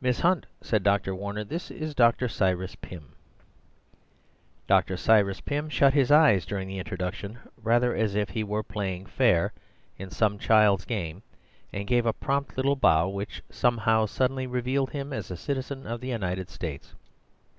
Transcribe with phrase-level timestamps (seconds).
[0.00, 1.14] "Miss Hunt," said Dr.
[1.14, 2.26] Warner, "this is Dr.
[2.26, 3.12] Cyrus Pym."
[4.66, 4.96] Dr.
[4.96, 9.52] Cyrus Pym shut his eyes during the introduction, rather as if he were "playing fair"
[9.98, 11.22] in some child's game,
[11.70, 16.00] and gave a prompt little bow, which somehow suddenly revealed him as a citizen of
[16.00, 16.94] the United States.